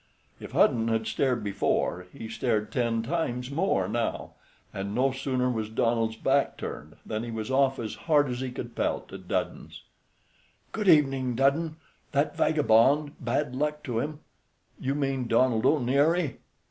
[0.39, 4.31] If Hudden had stared before, he stared ten times more now,
[4.73, 8.49] and no sooner was Donald's back turned, than he was off as hard as he
[8.49, 9.83] could pelt to Dudden's.
[10.71, 11.75] "Good evening, Dudden.
[12.13, 14.21] That vagabond, bad luck to him"
[14.79, 16.37] "You mean Donald O'Neary?"